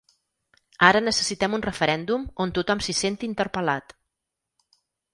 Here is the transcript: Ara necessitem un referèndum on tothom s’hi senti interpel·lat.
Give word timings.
Ara 0.87 1.01
necessitem 1.07 1.57
un 1.59 1.65
referèndum 1.67 2.25
on 2.47 2.57
tothom 2.59 2.83
s’hi 2.87 2.99
senti 3.05 3.33
interpel·lat. 3.33 3.99